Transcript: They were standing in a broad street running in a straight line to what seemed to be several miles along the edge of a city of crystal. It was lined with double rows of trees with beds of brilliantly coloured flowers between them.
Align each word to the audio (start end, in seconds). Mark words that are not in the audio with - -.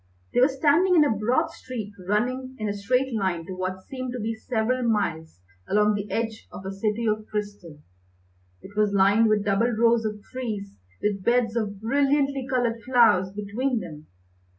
They 0.33 0.41
were 0.41 0.47
standing 0.47 0.95
in 0.95 1.05
a 1.05 1.15
broad 1.15 1.51
street 1.51 1.93
running 2.07 2.55
in 2.57 2.67
a 2.67 2.73
straight 2.73 3.13
line 3.13 3.45
to 3.45 3.53
what 3.53 3.83
seemed 3.83 4.13
to 4.13 4.19
be 4.19 4.33
several 4.33 4.81
miles 4.81 5.39
along 5.69 5.93
the 5.93 6.09
edge 6.09 6.47
of 6.51 6.65
a 6.65 6.71
city 6.71 7.05
of 7.05 7.27
crystal. 7.27 7.79
It 8.63 8.75
was 8.75 8.93
lined 8.93 9.27
with 9.29 9.45
double 9.45 9.69
rows 9.69 10.03
of 10.03 10.23
trees 10.23 10.75
with 11.03 11.23
beds 11.23 11.55
of 11.55 11.79
brilliantly 11.79 12.47
coloured 12.49 12.81
flowers 12.83 13.31
between 13.31 13.79
them. 13.79 14.07